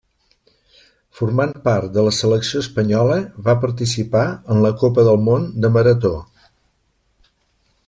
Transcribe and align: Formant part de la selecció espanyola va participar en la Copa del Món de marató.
Formant 1.19 1.51
part 1.67 1.91
de 1.97 2.05
la 2.07 2.13
selecció 2.19 2.61
espanyola 2.65 3.19
va 3.49 3.55
participar 3.67 4.25
en 4.55 4.63
la 4.67 4.73
Copa 4.85 5.07
del 5.11 5.23
Món 5.29 5.47
de 5.67 5.73
marató. 5.77 6.15